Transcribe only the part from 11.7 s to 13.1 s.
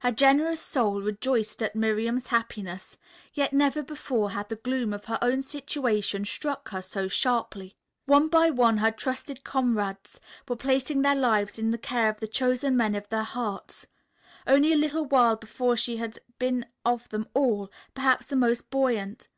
the care of the chosen men of